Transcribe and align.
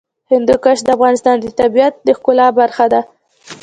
هندوکش 0.31 0.79
د 0.83 0.87
افغانستان 0.95 1.35
د 1.39 1.45
طبیعت 1.59 1.93
د 2.05 2.07
ښکلا 2.17 2.47
برخه 2.59 2.85
ده. 2.93 3.01